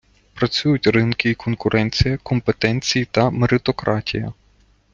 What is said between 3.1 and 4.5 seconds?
та меритократія.